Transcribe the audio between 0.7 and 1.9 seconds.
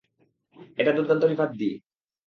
এটা দুর্দান্ত রিফাত দ্বি।